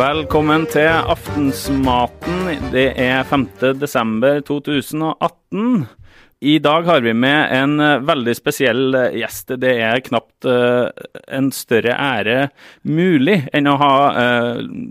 [0.00, 2.46] Velkommen til Aftensmaten.
[2.72, 3.42] Det er 5.
[3.82, 5.84] desember 2018.
[6.40, 9.50] I dag har vi med en eh, veldig spesiell eh, gjest.
[9.60, 10.86] Det er knapt eh,
[11.36, 12.36] en større ære
[12.88, 13.90] mulig enn å ha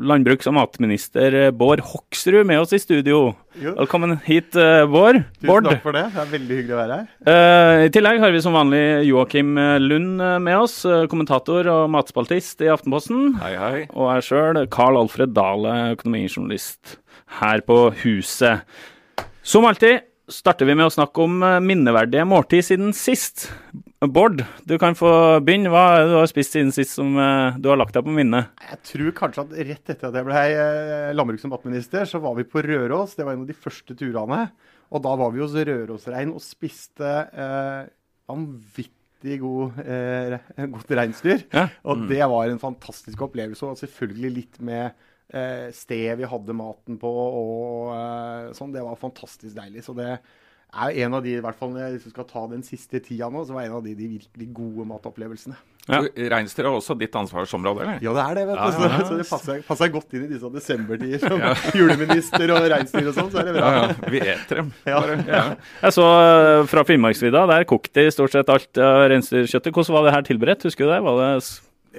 [0.05, 3.31] landbruks- og matminister Bård Hoksrud med oss i studio.
[3.57, 3.73] Jo.
[3.79, 5.23] Velkommen hit, Bård.
[5.39, 5.69] Tusen Bård.
[5.71, 6.03] takk for det.
[6.13, 7.07] Det er veldig hyggelig å være her.
[7.33, 10.77] Eh, I tillegg har vi som vanlig Joakim Lund med oss,
[11.09, 13.39] kommentator og matspaltist i Aftenposten.
[13.41, 13.81] Hei, hei.
[13.95, 16.99] Og jeg sjøl, Carl Alfred Dale, økonomijournalist
[17.41, 18.69] her på huset.
[19.41, 23.49] Som alltid starter vi med å snakke om eh, minneverdige måltid siden sist.
[23.99, 25.11] Bård, du kan få
[25.43, 25.71] begynne.
[25.73, 28.13] Hva er det du har spist siden sist som eh, du har lagt deg på
[28.15, 28.51] minnet?
[28.69, 32.37] Jeg tror kanskje at rett etter at jeg ble eh, landbruks- og matminister, så var
[32.37, 33.17] vi på Røros.
[33.17, 34.45] Det var en av de første turene.
[34.89, 37.89] Og da var vi hos Rørosrein og spiste eh,
[38.29, 41.43] vanvittig god, eh, godt reinsdyr.
[41.53, 41.67] Ja.
[41.89, 43.67] Og det var en fantastisk opplevelse.
[43.67, 44.95] Og selvfølgelig litt med
[45.75, 48.73] sted vi hadde maten på og eh, sånn.
[48.73, 49.83] Det var fantastisk deilig.
[49.85, 52.63] Så det er en av de, i hvert fall når jeg liksom skal ta den
[52.65, 55.57] siste tida nå, så var en av de, de virkelig gode matopplevelsene.
[55.89, 56.03] Ja.
[56.35, 58.03] Reinsdyr er også ditt ansvarsområde, eller?
[58.05, 58.59] Ja, det er det, vet du.
[58.61, 59.05] Ja, ja, ja.
[59.07, 63.31] Så, det passer, passer godt inn i disse desembertider som juleminister og reinsdyr og sånn.
[63.33, 63.71] Så er det bra.
[63.73, 64.11] Ja, ja.
[64.13, 64.69] Vi eter dem.
[64.83, 64.99] Ja.
[64.99, 65.41] Bare, ja.
[65.87, 69.73] Jeg så eh, fra Finnmarksvidda, der kokte de stort sett alt av reinsdyrkjøttet.
[69.73, 70.69] Hvordan var det her tilberedt?
[70.69, 71.01] Husker du det?
[71.07, 71.33] Var det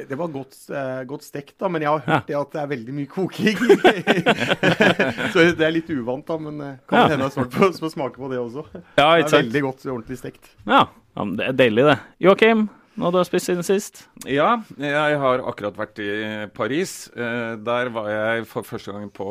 [0.09, 2.71] Det var godt, eh, godt stekt, da, men jeg har hørt det at det er
[2.73, 3.59] veldig mye koking.
[5.33, 7.07] så det er litt uvant, da, men eh, kan Ja.
[7.15, 8.67] hende jeg snart får smake på det også.
[8.97, 10.53] Ja, Det er veldig godt ordentlig stekt.
[10.67, 11.97] Ja, ja men det er deilig, det.
[12.27, 12.69] Joakim,
[13.01, 14.03] nå du har spist siden sist?
[14.27, 16.11] ja, jeg har akkurat vært i
[16.55, 17.09] Paris.
[17.17, 19.29] Eh, der var jeg for første gang på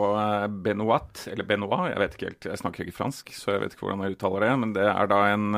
[0.63, 3.85] Benoit, eller Benoit, jeg vet ikke helt, jeg snakker ikke fransk, så jeg vet ikke
[3.87, 5.49] hvordan jeg uttaler det, men det er da en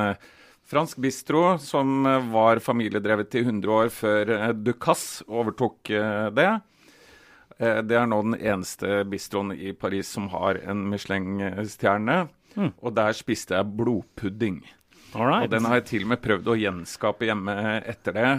[0.67, 6.51] fransk bistro som eh, var familiedrevet i 100 år før eh, Ducasse overtok eh, det.
[7.61, 12.15] Det er nå den eneste bistroen i Paris som har en Michelin-stjerne.
[12.81, 14.63] Og der spiste jeg blodpudding.
[15.13, 15.45] Alright.
[15.45, 17.53] Og den har jeg til og med prøvd å gjenskape hjemme
[17.85, 18.31] etter det.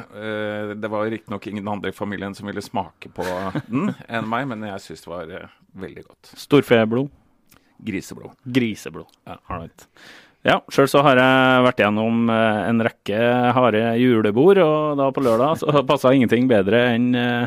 [0.75, 3.29] Det var riktignok ingen andre i familien som ville smake på
[3.69, 5.33] den enn meg, men jeg syns det var
[5.87, 6.35] veldig godt.
[6.49, 7.15] Storfeblod.
[7.79, 8.35] Griseblod.
[8.59, 9.15] Griseblod.
[9.29, 9.87] Ja, all right.
[10.43, 13.19] Ja, sjøl så har jeg vært gjennom eh, en rekke
[13.55, 17.45] harde julebord, og da på lørdag så passa ingenting bedre enn eh,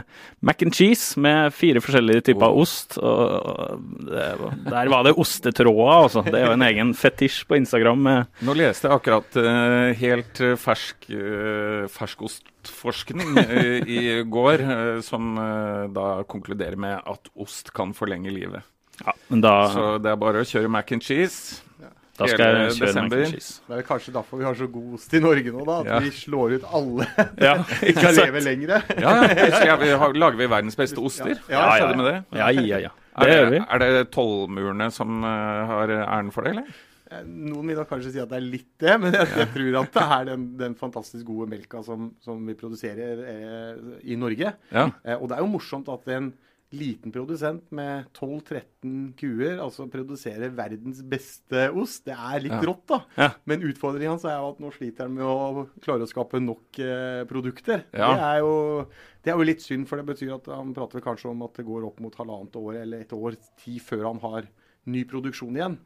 [0.47, 2.61] mac and cheese med fire forskjellige typer Oh.
[2.63, 2.95] ost.
[3.03, 4.29] Og det,
[4.69, 6.23] der var det ostetråder, altså.
[6.23, 8.00] Det er jo en egen fetisj på Instagram.
[8.07, 14.00] Med, Nå leste jeg akkurat eh, helt eh, fersk uh, ferskostforskning eh, i
[14.38, 18.63] går, eh, som eh, da konkluderer med at ost kan forlenge livet.
[19.03, 21.59] ja, men da, Så det er bare å kjøre mac and cheese.
[22.15, 23.17] Da skal hele jeg kjøre mac desember.
[23.25, 23.61] and cheese.
[23.67, 25.75] Det er vel kanskje derfor vi har så god ost i Norge nå, da.
[25.81, 25.99] At Ja.
[26.05, 27.07] vi slår ut alle
[27.43, 28.25] Ja, som ikke skal sant?
[28.25, 28.85] leve lenger.
[29.01, 29.13] Ja,
[29.67, 29.75] ja.
[29.83, 31.35] vi, har, lager vi verdens beste oster.
[31.51, 31.99] Ja, Hva ja, skjedde ja.
[32.01, 32.17] med det?
[32.40, 32.93] Ja, ja, ja.
[33.16, 33.59] Det gjør vi.
[33.63, 36.73] er det tollmurene som eh, har æren for det, eller?
[37.11, 39.78] Eh, Noen vil da kanskje si at det er litt det, men jeg, jeg tror
[39.84, 44.51] at det er den, den fantastisk gode melka som, som vi produserer eh, i Norge.
[44.73, 44.87] Ja.
[45.05, 46.31] Eh, og det er jo morsomt at en
[46.73, 52.06] liten produsent med 12-13 kuer altså produserer verdens beste ost.
[52.09, 52.62] Det er litt Ja.
[52.67, 53.00] rått, da.
[53.17, 53.29] Ja.
[53.46, 56.79] Men utfordringen hans er jo at nå sliter han med å klare å skape nok
[56.79, 57.85] eh, produkter.
[57.94, 58.09] Ja.
[58.12, 58.53] Det, er jo,
[59.23, 61.66] det er jo litt synd, for det betyr at han prater kanskje om at det
[61.66, 64.50] går opp mot halvannet år eller et år ti før han har
[64.85, 65.78] ny produksjon igjen.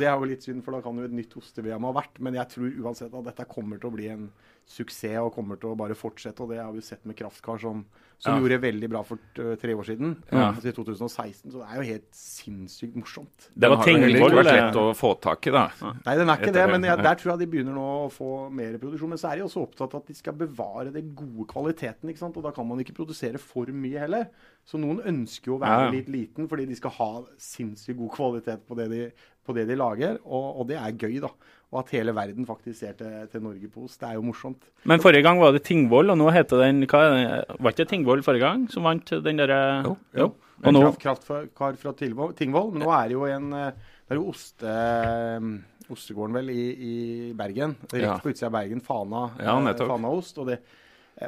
[0.00, 2.16] Det er jo litt synd, for da kan jo et nytt oste-VM ha vært.
[2.18, 4.24] Men jeg tror uansett at dette kommer til å bli en
[4.68, 6.44] suksess og kommer til å bare fortsette.
[6.44, 7.86] Og det har vi sett med Kraftkar, som
[8.18, 8.40] som Ja.
[8.40, 10.16] gjorde veldig bra for tre år siden.
[10.32, 10.50] Ja.
[10.50, 11.52] Altså i 2016.
[11.52, 13.50] Så det er jo helt sinnssykt morsomt.
[13.54, 15.70] Det Den har jo heller ikke vært lett å få tak i, da.
[16.04, 18.10] Nei, den er ikke Etter det, men jeg, der tror jeg de begynner nå å
[18.10, 19.08] få mer produksjon.
[19.08, 22.18] Men så er de også opptatt av at de skal bevare den gode kvaliteten, ikke
[22.18, 22.36] sant.
[22.36, 24.26] Og da kan man ikke produsere for mye heller.
[24.66, 25.90] Så noen ønsker jo å være ja.
[25.94, 29.12] litt liten fordi de skal ha sinnssykt god kvalitet på det de,
[29.46, 30.18] på det de lager.
[30.26, 31.30] Og, og det er gøy, da.
[31.68, 33.98] Og at hele verden faktisk ser til, til Norge på ost.
[34.00, 34.62] Det er jo morsomt.
[34.88, 37.58] Men forrige gang var det Tingvoll, og nå heter den hva er det?
[37.60, 40.30] Var ikke det Tingvoll forrige gang som vant den derre Jo, jo.
[40.64, 42.72] En Og kraft, kraftkar fra Tingvoll.
[42.72, 43.70] Men nå er det jo en eh,
[44.08, 47.76] Det er jo oste, eh, ostegården, vel, i, i Bergen.
[47.92, 48.16] Rett Ja.
[48.24, 48.80] på utsida av Bergen.
[48.80, 49.76] Fana, Ja, eh.
[49.76, 50.38] Fanaost.
[50.40, 50.76] Og det, eh,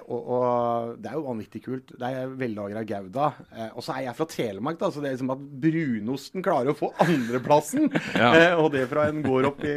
[0.06, 1.92] og, og det er jo vanvittig kult.
[1.98, 3.31] Det er vellagra Gouda.
[3.50, 6.72] Eh, og så er jeg fra Telemark, da, så det er liksom at brunosten klarer
[6.72, 7.88] å få andreplassen.
[8.20, 8.31] Ja.
[8.37, 9.75] eh, og det fra en gård opp i,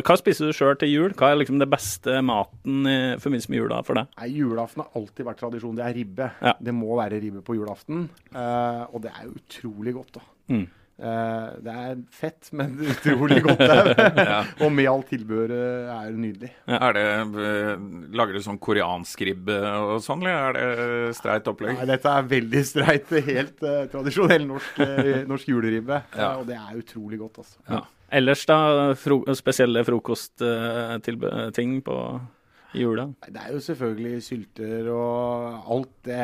[0.00, 1.10] hva spiser du sjøl til jul?
[1.18, 4.06] Hva er liksom det beste maten i forbindelse med jula for deg?
[4.22, 5.76] Nei, Julaften har alltid vært tradisjon.
[5.76, 6.26] Det er ribbe.
[6.40, 6.52] Ja.
[6.60, 7.98] Det må være ribbe på julaften.
[8.32, 10.22] Uh, og det er jo utrolig godt, da.
[10.54, 10.66] Mm.
[10.96, 13.60] Eh, det er fett, men utrolig godt.
[13.60, 14.38] det ja.
[14.64, 16.52] Og med alt tilbehøret er det nydelig.
[16.72, 17.04] Er det,
[17.46, 17.72] eh,
[18.16, 21.76] lager du sånn koreansk ribbe og sånn, eller er det streit opplegg?
[21.82, 23.12] Nei, dette er veldig streit.
[23.26, 24.80] Helt uh, tradisjonell norsk,
[25.28, 26.00] norsk juleribbe.
[26.16, 26.32] Ja.
[26.40, 27.60] Og det er utrolig godt, altså.
[27.68, 27.82] Ja.
[28.16, 28.58] Ellers, da?
[28.96, 31.96] Fro spesielle frokostting på
[32.76, 33.08] jula?
[33.26, 36.22] Det er jo selvfølgelig sylter og alt det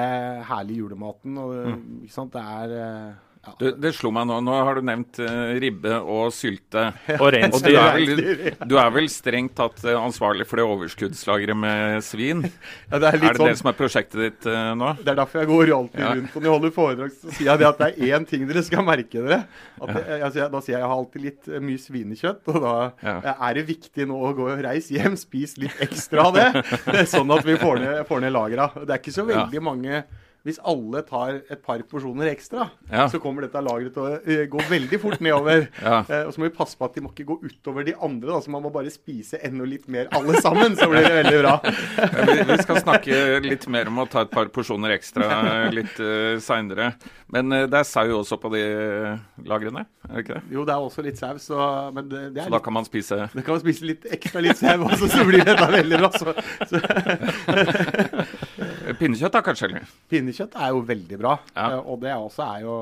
[0.48, 1.36] herlige julematen.
[1.42, 2.00] Og, mm.
[2.06, 2.32] ikke sant?
[2.36, 3.20] Det er.
[3.58, 4.36] Du, det slo meg nå.
[4.46, 6.84] Nå har du nevnt uh, ribbe og sylte.
[7.18, 11.58] Og Og du er, vel, du er vel strengt tatt eh, ansvarlig for det overskuddslageret
[11.58, 12.44] med svin?
[12.92, 14.92] Ja, det er Er det sånn det som er prosjektet ditt uh, nå?
[15.02, 16.12] Det er derfor jeg går alltid Ja.
[16.14, 18.46] rundt og når jeg holder foredrag, så sier jeg det at det er én ting
[18.46, 19.40] dere skal merke dere.
[19.82, 22.74] At det, jeg, sier- da sier jeg jeg har alltid litt mye svinekjøtt, og da
[23.02, 23.36] Ja.
[23.48, 27.30] er det viktig nå å gå og reise hjem, spis litt ekstra av det, sånn
[27.34, 28.70] at vi får ned, får ned lagra.
[28.82, 30.04] Det er ikke så veldig mange
[30.42, 33.06] hvis alle tar et par porsjoner ekstra, Ja.
[33.08, 35.68] så kommer dette lageret til å eh, gå veldig fort nedover.
[35.82, 36.02] Ja.
[36.08, 38.28] Eh, og så må vi passe på at de må ikke gå utover de andre,
[38.30, 41.40] da, så man må bare spise enda litt mer alle sammen, så blir det veldig
[41.42, 41.54] bra.
[42.32, 45.26] Vi, vi skal snakke litt mer om å ta et par porsjoner ekstra
[45.74, 46.92] litt uh, seinere.
[47.34, 48.62] Men uh, det er sau også på de
[49.48, 50.42] lagrene, er det ikke det?
[50.54, 51.58] Jo, det er også litt sau, så,
[51.94, 54.42] men det, det er Så da kan man spise Da kan man spise litt ekstra
[54.44, 56.12] litt sau også, så blir dette veldig bra.
[56.16, 56.36] Så,
[56.70, 56.82] så
[58.98, 59.68] pinnekjøtt, da kanskje?
[59.70, 59.88] eller?
[60.10, 61.70] pinnekjøtt er jo veldig bra, Ja.
[61.72, 62.76] eh, og det også er jo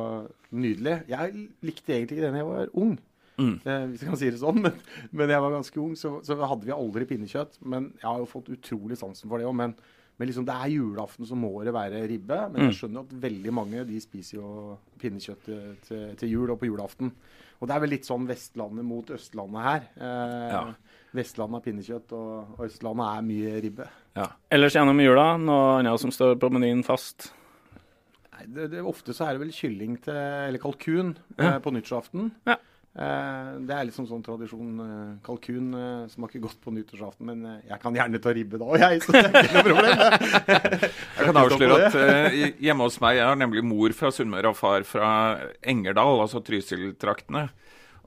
[0.53, 0.97] nydelig.
[1.09, 2.99] Jeg likte egentlig ikke det da jeg var ung,
[3.41, 3.55] Mm.
[3.65, 4.61] eh, hvis jeg kan si det sånn.
[4.61, 4.73] Men,
[5.13, 7.57] men jeg var ganske ung, så, så hadde vi aldri pinnekjøtt.
[7.65, 9.55] Men jeg har jo fått utrolig sansen for det òg.
[9.57, 9.75] Men,
[10.21, 12.37] men liksom det er julaften, så må det være ribbe.
[12.53, 14.51] Men jeg skjønner at veldig mange de spiser jo
[15.01, 17.09] pinnekjøtt til, til, til jul og på julaften.
[17.61, 19.89] Og det er vel litt sånn Vestlandet mot Østlandet her.
[19.97, 20.63] Eh, Ja.
[21.17, 23.87] Vestlandet har pinnekjøtt, og og Østlandet er mye ribbe.
[24.21, 24.29] Ja.
[24.53, 27.31] Ellers gjennom jula, noe annet som står på menyen fast?
[28.37, 32.29] Nei, det, det, ofte så er det vel kylling til, eller kalkun eh, på nyttårsaften.
[32.47, 32.61] Ja.
[32.91, 34.71] Eh, det er liksom sånn tradisjon.
[34.83, 38.83] Eh, kalkun eh, smaker godt på nyttårsaften, men jeg kan gjerne ta ribbe da òg,
[38.83, 39.05] jeg.
[39.05, 40.05] Så det er ikke noe problem.
[41.21, 44.87] Jeg kan avsløre at hjemme hos meg Jeg har nemlig mor fra Sunnmøre og far
[44.89, 45.11] fra
[45.69, 47.45] Engerdal, altså Trysil-traktene.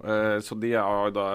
[0.03, 1.27] Eh, så de har da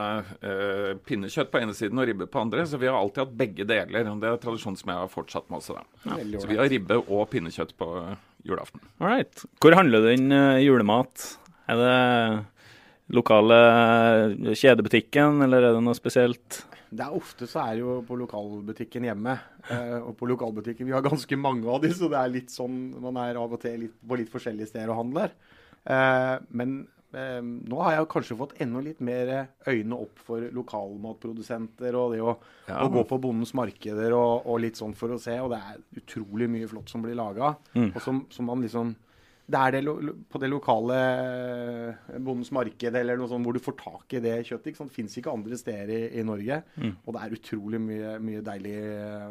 [0.44, 2.66] eh, pinnekjøtt på ene siden og ribbe på andre.
[2.68, 4.10] Så vi har alltid hatt begge deler.
[4.10, 5.78] og Det er tradisjon som jeg har fortsatt med også.
[5.78, 6.18] da.
[6.36, 7.88] Så vi har ribbe og pinnekjøtt på
[8.44, 8.84] julaften.
[9.00, 9.46] All right.
[9.62, 10.28] Hvor handler den
[10.60, 11.30] julemat?
[11.68, 11.96] Er det
[13.14, 16.62] lokale eh, kjedebutikken, eller er det noe spesielt?
[16.88, 19.34] Det er Ofte så er det jo på lokalbutikken hjemme.
[19.68, 22.78] Eh, og på lokalbutikken, Vi har ganske mange av de, så det er litt sånn
[23.04, 25.34] man er av og til litt, på litt forskjellige steder og handler.
[25.88, 26.78] Eh, men
[27.12, 29.34] eh, nå har jeg kanskje fått enda litt mer
[29.68, 32.36] øyne opp for lokalmatprodusenter og det å,
[32.68, 32.82] Ja.
[32.84, 35.36] å gå på bondens markeder og, og litt sånn for å se.
[35.40, 37.54] Og det er utrolig mye flott som blir laga.
[37.76, 38.94] Og som, som man liksom
[39.48, 43.78] det er det på det lokale eh, bondens marked eller noe sånt hvor du får
[43.80, 44.70] tak i det kjøttet.
[44.70, 44.92] ikke sant?
[44.92, 46.62] Fins ikke andre steder i, i Norge.
[47.06, 48.74] Og det er utrolig mye, mye deilig,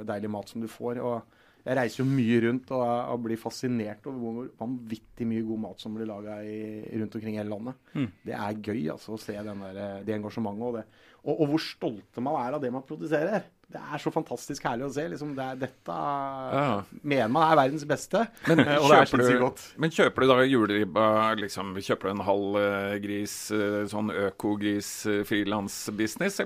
[0.10, 1.04] deilig mat som du får.
[1.06, 5.62] og jeg reiser jo mye rundt og, og blir fascinert over hvor vanvittig mye god
[5.66, 7.82] mat som blir laga rundt omkring i hele landet.
[8.24, 10.86] Det er gøy altså å se den der, det engasjementet og, det,
[11.26, 13.50] og, og hvor stolte man er av det man produserer.
[13.68, 15.04] Det er så fantastisk herlig å se.
[15.12, 16.84] Liksom, det er, dette Ja.
[17.04, 18.22] mener man er verdens beste.
[18.48, 19.64] Men og det er sinnssykt du, godt.
[19.84, 24.14] men kjøper du da juleribba liksom, Kjøper du en halv eh, gris, eh, sånn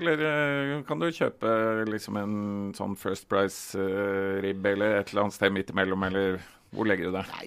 [0.00, 1.54] eller eh, kan du kjøpe
[1.92, 2.34] liksom en
[2.74, 6.40] sånn First Price-ribb eller et eller annet sted midt imellom, eller
[6.72, 7.22] hvor legger du det?
[7.28, 7.46] Nei,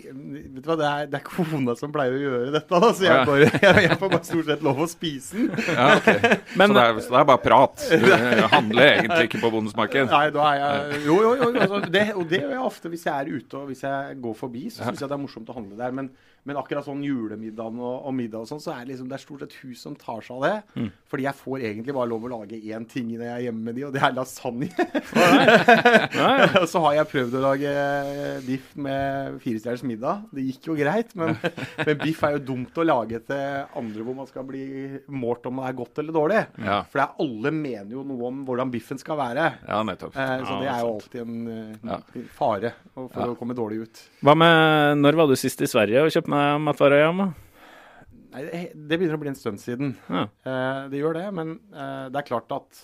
[0.53, 3.07] vet du hva, det er, det er kona som pleier å gjøre dette, da, så
[3.07, 5.63] jeg, bare, jeg, jeg får bare stort sett lov å spise den.
[5.65, 6.35] Ja, okay.
[6.61, 7.87] Men- så, det er, så det er bare prat?
[8.05, 10.11] Du handler egentlig ikke på bondesmarked?
[10.11, 11.49] Nei, da er jeg Jo, jo, jo.
[11.55, 14.37] Altså, det, og det gjør jeg ofte hvis jeg er ute og hvis jeg går
[14.43, 15.95] forbi, så syns jeg det er morsomt å handle der.
[15.97, 16.11] Men,
[16.45, 19.23] men akkurat sånn julemiddagen og, og middag og sånn, så er det liksom det er
[19.23, 20.81] stort sett hun som tar seg av det.
[20.81, 20.89] Mm.
[21.11, 23.77] Fordi jeg får egentlig bare lov å lage én ting når jeg er hjemme med
[23.79, 24.69] de, og det er lasagne.
[26.61, 27.75] og så har jeg prøvd å lage
[28.45, 30.25] biff med firestjerners middag.
[30.35, 31.35] Det gikk jo greit, men,
[31.85, 34.65] men biff er jo dumt å lage til andre hvor man skal bli
[35.13, 36.43] målt om det er godt eller dårlig.
[36.61, 36.81] Ja.
[36.91, 39.49] For er, alle mener jo noe om hvordan biffen skal være.
[39.65, 40.17] Ja, nettopp.
[40.19, 41.99] Eh, så det er jo alltid en en Ja.
[42.35, 44.01] fare for å komme dårlig ut.
[44.21, 46.31] Hva med Når var du sist i Sverige og kjøpte
[47.21, 47.29] da?
[48.35, 49.93] Nei, det, det begynner å bli en stund siden.
[50.11, 50.25] Ja.
[50.43, 52.81] Eh, det gjør det, men eh, det er klart at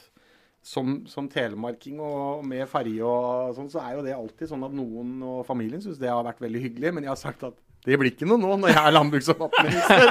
[0.62, 4.76] som, som telemarking og med ferje og sånn, så er jo det alltid sånn at
[4.78, 6.94] noen og familien syns det har vært veldig hyggelig.
[6.96, 9.40] Men jeg har sagt at det blir ikke noe nå når jeg er landbruks- og
[9.42, 10.04] matminister.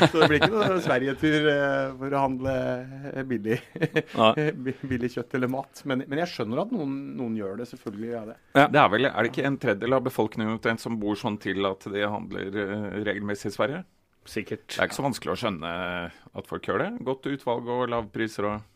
[0.10, 2.54] så det blir ikke noe Sverigetur eh, for å handle
[3.12, 3.60] eh, billig,
[4.90, 5.84] billig kjøtt eller mat.
[5.86, 7.68] Men, men jeg skjønner at noen, noen gjør det.
[7.70, 8.66] Selvfølgelig gjør jeg det.
[8.74, 11.86] Det er vel, er det ikke en tredjedel av befolkningen som bor sånn til at
[11.94, 13.84] de handler eh, regelmessig i Sverige?
[14.28, 14.66] Sikkert.
[14.74, 15.70] Det er ikke så vanskelig å skjønne
[16.10, 16.90] at folk gjør det.
[17.06, 18.66] Godt utvalg og lavpriser og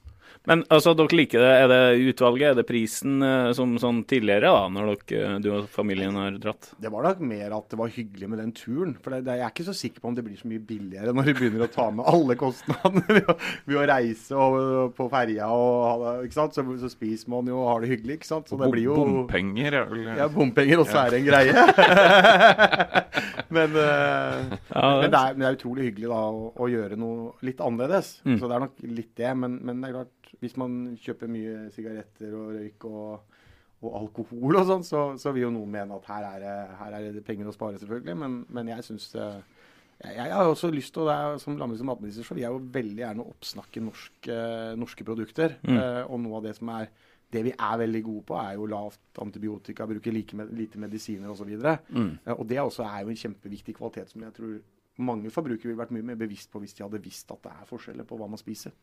[0.46, 1.52] Men altså, dere liker det.
[1.64, 1.78] Er det
[2.10, 6.34] utvalget, er det prisen eh, som sånn tidligere, da, når dere, du og familien har
[6.42, 6.68] dratt?
[6.84, 8.92] Det var nok mer at det var hyggelig med den turen.
[9.00, 11.14] For det, det, jeg er ikke så sikker på om det blir så mye billigere
[11.16, 13.38] når vi begynner å ta med alle kostnadene ved, å-
[13.70, 16.58] ved å reise og, på ferja og ha det, ikke sant?
[16.60, 18.52] Så, så spiser man jo og har det hyggelig, ikke sant.
[18.52, 19.78] Så det blir jo bompenger.
[19.80, 21.52] er vel- Ja, bompenger også er en greie.
[23.54, 26.98] men, uh, Ja, men, det er, men det er utrolig hyggelig da å, å gjøre
[27.00, 28.16] noe litt annerledes.
[28.26, 28.38] Mm.
[28.40, 29.30] Så det er nok litt det.
[29.40, 33.40] Men, men det er klart, hvis man kjøper mye sigaretter og røyk og,
[33.84, 36.98] og alkohol og sånn, så, så vil jo noen mene at her er det, her
[36.98, 38.18] er det penger å spare, selvfølgelig.
[38.24, 42.26] Men, men jeg syns jeg, jeg har også lyst til, og Som landbruks- og matminister
[42.26, 44.38] så vil jeg jo veldig gjerne oppsnakke norske,
[44.80, 45.56] norske produkter.
[45.64, 46.90] Eh, og noe av det som er
[47.34, 51.32] det vi er veldig gode på, er jo lavt antibiotika, bruke like med, lite medisiner
[51.32, 51.50] osv.
[51.90, 52.10] Mm.
[52.36, 54.56] Og det også er jo en kjempeviktig kvalitet som jeg tror
[55.04, 57.70] mange forbrukere ville vært mye mer bevisst på hvis de hadde visst at det er
[57.70, 58.74] forskjeller på hva man spiser.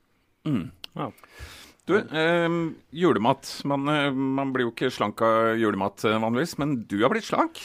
[0.43, 1.11] Ja.
[1.85, 2.49] Du, eh,
[2.91, 3.61] julemat.
[3.65, 7.29] Man, eh, man blir jo ikke slank av julemat eh, vanligvis, men du har blitt
[7.29, 7.61] slank.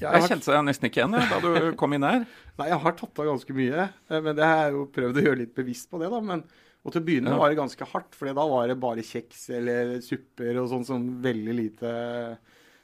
[0.00, 2.26] Jeg Jeg kjente deg nesten ikke igjen da du kom inn her.
[2.58, 5.26] Nei, jeg har tatt av ganske mye, eh, men det har jeg jo prøvd å
[5.28, 6.20] gjøre litt bevisst på det, da.
[6.22, 6.44] Men,
[6.84, 7.40] og til å begynne med Ja.
[7.40, 11.06] var det ganske hardt, for da var det bare kjeks eller supper og sånn som
[11.24, 11.92] veldig lite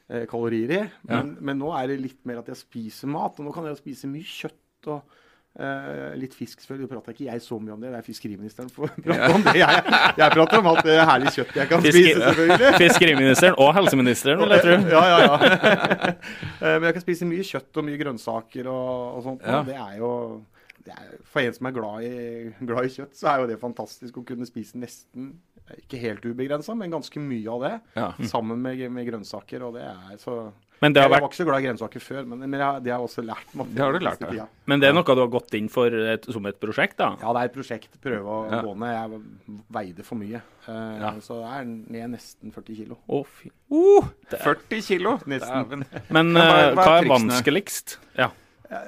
[0.09, 0.83] eh, kalorier i.
[1.11, 3.77] Men, men nå er det litt mer at jeg spiser mat, og nå kan jeg
[3.83, 5.03] spise mye kjøtt og
[5.61, 6.87] eh, litt fisk, selvfølgelig.
[6.89, 9.45] Nå prater ikke jeg så mye om det, det er fiskeriministeren som prater prate om
[9.45, 9.55] det.
[9.61, 9.85] Jeg,
[10.23, 12.73] jeg prater om alt det herlige kjøttet jeg kan Fiske- spise, selvfølgelig.
[12.87, 14.79] Fiskeriministeren og helseministeren, vil jeg tro.
[14.97, 16.15] Ja, ja, ja.
[16.61, 18.89] Eh, Men jeg kan spise mye kjøtt og mye grønnsaker og,
[19.19, 19.45] og sånt.
[19.45, 19.61] Ja.
[19.61, 20.13] Og det er jo
[21.31, 24.25] For en som er glad i, glad i kjøtt, så er jo det fantastisk å
[24.27, 25.35] kunne spise nesten
[25.71, 27.77] ikke helt ubegrensa, men ganske mye av det.
[27.95, 28.09] Ja.
[28.27, 29.63] Sammen med, med grønnsaker.
[29.69, 30.51] Og det er så
[30.83, 32.91] Men det har Jeg var ikke så glad i grønnsaker før, men, men jeg, det
[32.91, 33.71] har jeg også lært meg.
[33.77, 34.47] Det har du lært ja.
[34.67, 37.13] Men det er noe du har gått inn for et, som et prosjekt, da?
[37.23, 37.95] Ja, det er et prosjekt.
[38.03, 38.61] Prøve å Ja.
[38.67, 38.97] gå ned.
[38.97, 40.43] Jeg veide for mye.
[40.67, 41.13] Uh, Ja.
[41.23, 42.99] Så det er ned nesten 40 kilo.
[43.07, 43.53] Å, fy.
[43.71, 45.19] Uh, 40 kilo!
[45.31, 45.71] Nesten.
[45.71, 45.87] Men
[46.19, 47.15] Men eh, hva er triksene?
[47.15, 47.99] vanskeligst?
[48.19, 48.33] Ja.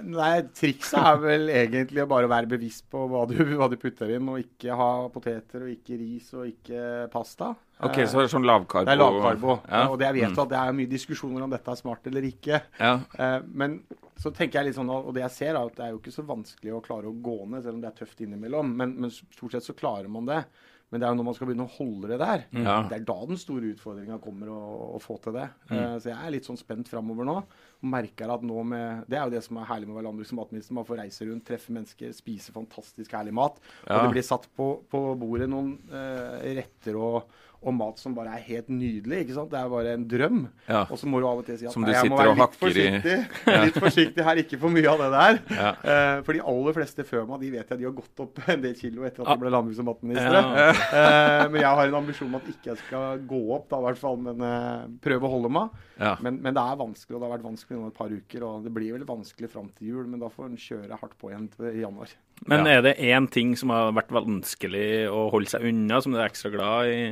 [0.07, 4.13] Nei, trikset er vel egentlig å bare være bevisst på hva du, hva du putter
[4.15, 7.49] inn, og ikke ha poteter, og ikke ris, og ikke pasta.
[7.83, 8.87] Ok, så det er sånn lavkarbo?
[8.87, 9.57] det er lavkarbo.
[9.67, 9.81] Ja.
[9.91, 12.61] Og det jeg vet at det er mye diskusjoner om dette er smart eller ikke.
[12.79, 12.93] Ja.
[13.19, 13.81] Eh, Men
[14.23, 16.15] så tenker jeg litt sånn, og det jeg ser er at det er jo ikke
[16.15, 18.71] så vanskelig å klare å gå ned, selv om det er tøft innimellom.
[18.79, 20.45] Men, men stort sett så klarer man det.
[20.93, 22.75] Men det er jo når man skal begynne å holde det der, Ja.
[22.87, 24.61] det er da den store utfordringa kommer å,
[24.97, 25.47] å få til det.
[25.73, 27.37] Eh, Så jeg er litt sånn spent framover nå.
[27.83, 30.09] Og merker at nå med Det er jo det som er herlig med å være
[30.13, 30.75] landbruks- og matminister.
[30.77, 33.57] Man får reise rundt, treffe mennesker, spise fantastisk herlig mat.
[33.89, 37.25] Og det blir satt på, på bordet noen uh, retter og,
[37.63, 39.21] og mat som bare er helt nydelig.
[39.25, 39.51] ikke sant?
[39.53, 40.41] Det er bare en drøm.
[40.69, 40.81] Ja.
[40.91, 43.17] Og så må du av og til si at nei, jeg må være litt forsiktig,
[43.53, 43.57] i.
[43.67, 45.41] Litt forsiktig her, ikke for mye av det der.
[45.55, 45.71] Ja.
[45.83, 48.65] Uh, for de aller fleste før meg, de vet jeg de har gått opp en
[48.65, 50.43] del kilo etter at de ble landbruks- og matministre.
[50.43, 50.67] Ja.
[50.73, 53.87] uh, men jeg har en ambisjon om at ikke jeg skal gå opp, da i
[53.89, 54.19] hvert fall.
[54.27, 55.79] Men uh, prøve å holde meg.
[56.03, 56.17] Ja.
[56.25, 58.47] Men, men det er vanskelig, og det har vært vanskelig nå et par uker.
[58.49, 61.31] Og det blir vel vanskelig fram til jul, men da får en kjøre hardt på
[61.31, 62.13] igjen til i januar.
[62.51, 62.79] Men Ja.
[62.79, 66.27] er det én ting som har vært vanskelig å holde seg unna, som du er
[66.27, 67.03] ekstra glad i?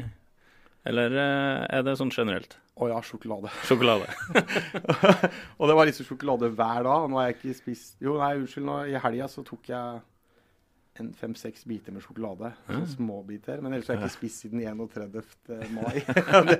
[0.89, 2.57] Eller eh, er det sånn generelt?
[2.81, 3.51] Å ja, sjokolade.
[3.69, 4.07] Sjokolade.
[5.59, 7.05] og det var liksom sjokolade hver dag.
[7.05, 8.65] og Nå har jeg ikke spist Jo, nei, unnskyld.
[8.69, 10.01] Nå, I helga så tok jeg
[11.01, 12.53] en fem-seks biter med sjokolade.
[12.69, 13.61] Sånn småbiter.
[13.65, 15.25] Men ellers har jeg ikke spist siden 31.
[15.75, 16.03] mai.
[16.51, 16.59] det,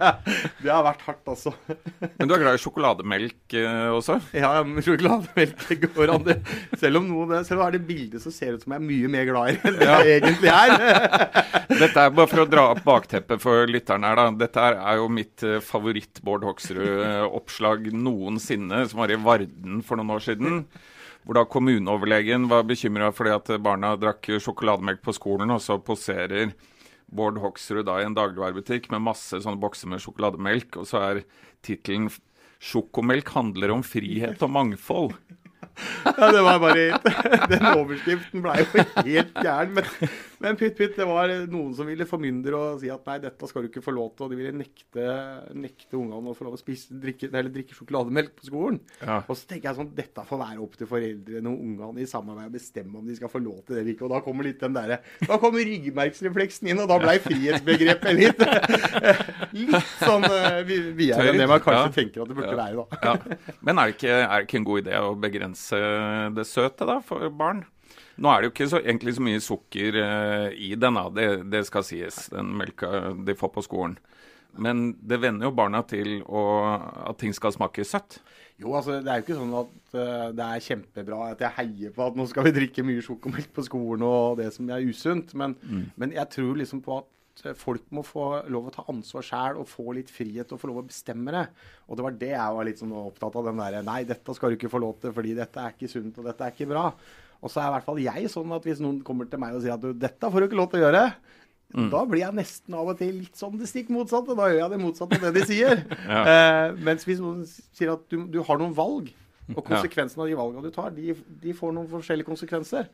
[0.63, 1.53] det har vært hardt, altså.
[2.19, 4.19] Men du er glad i sjokolademelk eh, også?
[4.37, 4.53] Ja,
[4.87, 6.27] sjokolademelk det går an.
[6.27, 6.39] det.
[6.81, 9.11] Selv om noe, selv om er det bildet, som ser ut som jeg er mye
[9.13, 10.77] mer glad i enn det jeg egentlig er.
[11.83, 14.29] Dette er bare for å dra opp bakteppet for lytteren her, da.
[14.45, 20.25] Dette er jo mitt eh, favoritt-Bård Hoksrud-oppslag noensinne, som var i Varden for noen år
[20.25, 20.65] siden.
[21.25, 26.55] Hvor da kommuneoverlegen var bekymra fordi at barna drakk sjokolademelk på skolen, og så poserer
[27.11, 31.23] Bård Hoksrud da i en dagligvarebutikk med masse sånne bokser med sjokolademelk, og så er
[31.67, 32.09] tittelen
[32.61, 35.17] 'Sjokomelk handler om frihet og mangfold'.
[36.05, 36.99] Ja, det var bare
[37.53, 39.71] Den overskriften ble jo helt gæren.
[39.77, 39.87] Men,
[40.41, 43.65] men pytt, pytt, det var noen som ville formyndre og si at nei, dette skal
[43.65, 44.25] du ikke få lov til.
[44.27, 45.05] Og de ville nekte,
[45.53, 48.79] nekte ungene å få lov til å spise, drikke, eller drikke sjokolademelk på skolen.
[49.03, 49.19] Ja.
[49.27, 52.49] Og så tenker jeg sånn, dette får være opp til foreldrene og ungene i samarbeid
[52.49, 54.07] å bestemme om de skal få lov til det eller ikke.
[54.09, 58.41] Og da kommer litt den derre Da kommer ryggmergsrefleksen inn, og da ble frihetsbegrepet litt
[59.61, 61.93] Litt sånn uh, videre enn det man kanskje Ja.
[61.95, 63.01] tenker at det burde være, da.
[63.05, 63.53] Ja.
[63.67, 65.83] Men er det, ikke, er det ikke en god idé å begrense
[66.37, 67.63] det søte da, for barn?
[68.21, 70.99] Nå er det jo ikke så, egentlig så mye sukker uh, i den.
[71.17, 73.97] Det, det skal sies, den melka de får på skolen.
[74.61, 76.43] Men det vender jo barna til å,
[77.07, 78.19] at ting skal smake søtt.
[78.61, 81.95] Jo, altså det er jo ikke sånn at uh, det er kjempebra at jeg heier
[81.97, 85.33] på at nå skal vi drikke mye sjokomelk på skolen og det som er usunt,
[85.39, 85.57] men,
[85.97, 87.09] men jeg tror liksom på at
[87.57, 90.83] folk må få lov å ta ansvar sjæl og få litt frihet og få lov
[90.83, 91.47] å bestemme det.
[91.89, 93.49] Og det var det jeg var litt sånn opptatt av.
[93.49, 96.21] den der, Nei, dette skal du ikke få lov til fordi dette er ikke sunt
[96.21, 96.85] og dette er ikke bra.
[97.41, 99.63] Og så er i hvert fall jeg sånn at hvis noen kommer til meg og
[99.65, 101.05] sier at du, dette får du ikke lov til å gjøre,
[101.71, 104.35] da blir jeg nesten av og til litt sånn det stikk motsatte.
[104.35, 105.85] Da gjør jeg det motsatte av det de sier.
[106.11, 106.21] Ja.
[106.27, 109.13] eh, mens hvis noen sier at du, du har noen valg,
[109.55, 112.91] og konsekvensen av de valgene du tar, de, de får noen forskjellige konsekvenser.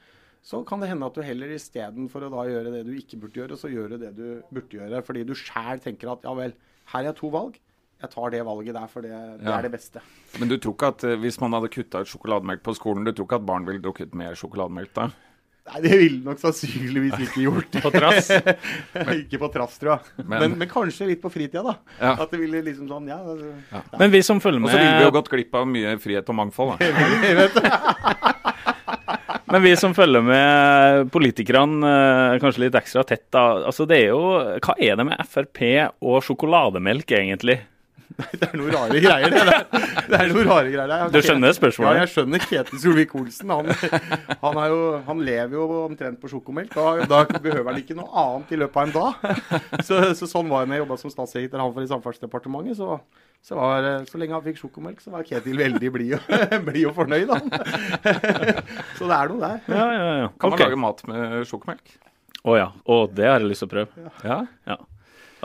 [0.46, 3.40] Så kan det hende at du heller istedenfor å da gjøre det du ikke burde
[3.40, 5.00] gjøre, så gjøre det du burde gjøre.
[5.08, 6.54] Fordi du sjæl tenker at ja vel,
[6.92, 7.56] her er jeg to valg.
[8.02, 9.58] Jeg tar det valget der, for det, det Ja.
[9.58, 10.00] er det beste.
[10.38, 13.12] Men du tror ikke at eh, hvis man hadde kutta ut sjokolademelk på skolen, du
[13.12, 15.06] tror ikke at barn ville drukket mer sjokolademelk da?
[15.66, 17.72] Nei, det ville nok sannsynligvis ikke gjort.
[17.82, 18.28] På trass.
[19.24, 20.26] ikke på trass, tror jeg.
[20.28, 21.74] Men- Men, men, kanskje litt på fritida, da.
[21.98, 22.12] Ja.
[22.22, 23.50] At det ville liksom sånn, ja, altså,
[23.98, 26.36] Men vi som følger Og så ville vi jo gått glipp av mye frihet og
[26.38, 26.78] mangfold.
[26.78, 26.86] Da.
[29.50, 33.64] men vi som følger med politikerne eh, kanskje litt ekstra tett, da.
[33.66, 34.22] Altså det er jo
[34.62, 35.62] Hva er det med Frp
[36.00, 37.58] og sjokolademelk, egentlig?
[38.40, 39.42] Det er noe rare greier, det.
[39.48, 39.66] der.
[40.06, 40.92] Det er noe rare greier.
[40.92, 41.98] Jeg, Du skjønner spørsmålet?
[41.98, 43.52] Ja, jeg skjønner Ketil Solvik-Olsen.
[43.52, 43.70] Han,
[44.42, 44.60] han,
[45.08, 46.72] han lever jo omtrent på sjokomelk.
[46.76, 49.84] Da, da behøver han ikke noe annet i løpet av en dag.
[49.84, 52.80] Så, så sånn var det når jeg jobba som statssekretær han for i Samferdselsdepartementet.
[52.80, 52.98] Så,
[53.44, 56.34] så, var, så lenge han fikk sjokomelk, så var Ketil veldig blid og,
[56.70, 57.52] bli og fornøyd, han.
[58.96, 59.62] Så det er noe der.
[59.70, 60.28] Ja, ja, ja.
[60.40, 60.70] Kan man okay.
[60.70, 61.96] lage mat med sjokomelk?
[62.46, 62.68] Å ja.
[62.72, 64.10] Å, det har jeg lyst til å prøve.
[64.24, 64.44] Ja.
[64.70, 64.78] Ja.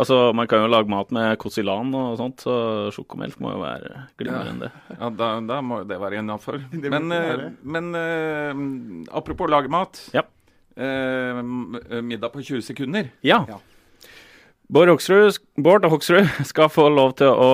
[0.01, 2.55] Altså, Man kan jo lage mat med Kosilan og sånt, så
[2.95, 4.71] sjokomelk må jo være glimrende.
[4.95, 6.57] Ja, da, da må jo det være innafor.
[6.93, 8.63] Men, eh, men uh,
[9.17, 9.99] apropos lage mat.
[10.15, 10.25] Ja.
[10.73, 11.43] Uh,
[12.01, 13.11] middag på 20 sekunder.
[13.21, 13.43] Ja.
[13.49, 13.59] Ja.
[14.71, 17.49] Bård Hoksrud, Bård Hoksrud skal få lov til å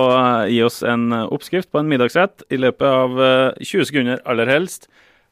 [0.46, 4.86] gi oss en oppskrift på en middagsrett i løpet av eh, 20 sekunder, aller helst.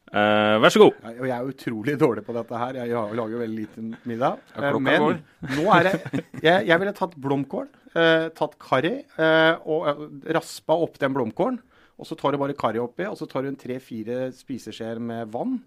[0.07, 0.99] Eh, vær så god.
[1.03, 2.75] Ja, og jeg er utrolig dårlig på dette her.
[2.79, 4.39] Jeg har- lager veldig liten middag.
[4.55, 5.19] Ja, Eh, Men går.
[5.57, 10.99] nå er det Jeg, jeg ville tatt blomkål, uh, tatt karri uh, og raspa opp
[10.99, 11.59] den blomkålen.
[11.99, 15.31] Og så tar du bare karri oppi, og så tar du en tre-fire spiseskjeer med
[15.33, 15.63] vann.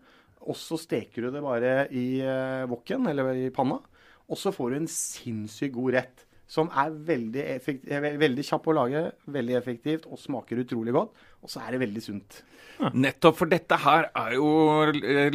[0.47, 2.21] Og så steker du det bare i
[2.69, 3.79] wokken, eller i panna.
[4.29, 6.25] Og så får du en sinnssykt god rett.
[6.49, 11.11] Som er veldig, effekt, eh, veldig kjapp å lage, veldig effektivt og smaker utrolig godt.
[11.45, 12.39] Og så er det veldig sunt.
[12.95, 14.47] Nettopp, for dette her er jo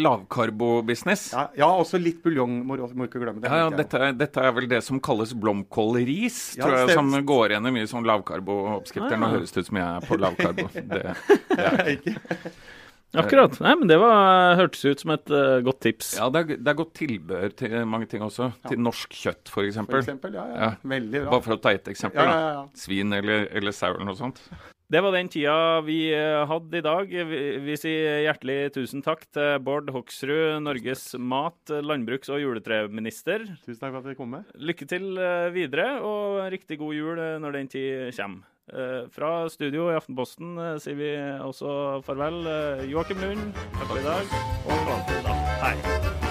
[0.00, 1.26] lavkarbo-business.
[1.36, 3.50] Ja, ja også litt buljong, må, du- må ikke glemme det.
[3.50, 7.54] Ja, ja, dette, dette er vel det som kalles blomkålris, Ja, tror jeg, som går
[7.54, 9.18] igjen i mye sånn lavkarbo-oppskrifter.
[9.20, 10.68] Nå høres det ut som jeg er på lavkarbo.
[10.74, 11.16] Det,
[11.54, 11.92] det er.
[11.94, 12.16] Ikke?
[13.22, 13.56] Akkurat.
[13.62, 16.14] Nei, men det var, hørtes ut som et uh, godt tips.
[16.18, 18.50] Ja, det er, det er, godt tilbehør til mange ting også.
[18.50, 18.72] Ja.
[18.72, 19.80] Til norsk kjøtt, f.eks.
[19.80, 20.46] Ja, ja.
[20.58, 20.70] ja.
[20.94, 21.34] Veldig bra.
[21.36, 22.22] Bare for å ta ett eksempel.
[22.26, 24.42] Ja, ja, Svin eller, eller sau eller noe sånt.
[24.92, 27.08] Det var den tida vi eh, hadde i dag.
[27.30, 33.46] Vi, vi, sier hjertelig tusen takk til Bård Hoksrud, Norges mat-, landbruks- og juletreminister.
[33.64, 34.50] Tusen takk for at dere kom med.
[34.54, 38.44] Lykke til eh, videre, og riktig god jul eh, når den tid kommer.
[38.64, 41.10] Fra studio i Aftenposten sier vi
[41.44, 42.40] også farvel.
[42.88, 44.36] Joakim Lund, takk for i dag.
[44.64, 46.23] Og da, hei.